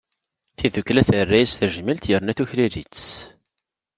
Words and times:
Tidukkla 0.57 1.01
terra-as 1.09 1.51
tajmilt, 1.53 2.09
yerna 2.09 2.33
tuklal-itt. 2.37 3.03